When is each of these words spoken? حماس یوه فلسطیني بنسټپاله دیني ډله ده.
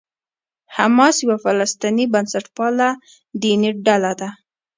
حماس 0.75 1.15
یوه 1.25 1.37
فلسطیني 1.43 2.05
بنسټپاله 2.13 2.87
دیني 3.41 3.71
ډله 3.85 4.11
ده. 4.19 4.29